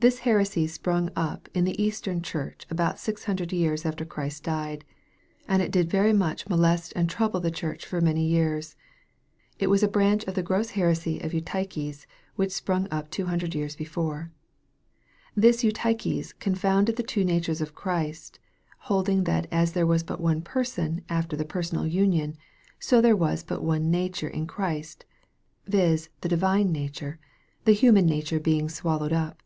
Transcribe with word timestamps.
This 0.00 0.20
heresy 0.20 0.68
sprung 0.68 1.10
up 1.16 1.48
in 1.54 1.64
the 1.64 1.74
East 1.82 2.06
ern 2.06 2.22
church 2.22 2.64
about 2.70 3.00
600 3.00 3.50
years 3.52 3.84
after 3.84 4.04
Christ; 4.04 4.46
and 4.46 4.84
it 5.48 5.72
did 5.72 5.90
very 5.90 6.12
much 6.12 6.48
mo 6.48 6.54
lest 6.54 6.92
and 6.94 7.10
trouble 7.10 7.40
the 7.40 7.50
church 7.50 7.84
for 7.84 8.00
many 8.00 8.24
years. 8.24 8.76
It 9.58 9.66
was 9.66 9.82
a 9.82 9.88
branch 9.88 10.22
of 10.28 10.34
the 10.36 10.42
gross 10.44 10.70
heresy 10.78 11.18
of 11.18 11.34
Eutyches 11.34 12.06
which 12.36 12.52
sprung 12.52 12.86
up 12.92 13.10
200 13.10 13.56
years 13.56 13.74
before. 13.74 14.30
This 15.34 15.64
Eutyches 15.64 16.32
confounded 16.32 16.94
the 16.94 17.02
two 17.02 17.24
natures 17.24 17.60
in 17.60 17.66
Christ, 17.66 18.38
holding 18.82 19.24
that 19.24 19.48
as 19.50 19.72
there 19.72 19.84
was 19.84 20.04
but 20.04 20.20
one 20.20 20.42
Person 20.42 21.02
after 21.08 21.36
the 21.36 21.44
personal 21.44 21.88
union, 21.88 22.36
so 22.78 23.00
there 23.00 23.16
was 23.16 23.42
but 23.42 23.64
one 23.64 23.90
nature 23.90 24.28
in 24.28 24.46
Christ, 24.46 25.06
viz. 25.66 26.08
the 26.20 26.28
divine 26.28 26.70
nature, 26.70 27.18
the 27.64 27.72
human 27.72 28.06
nature 28.06 28.38
being 28.38 28.68
swal 28.68 29.00
lowed 29.00 29.12
up. 29.12 29.42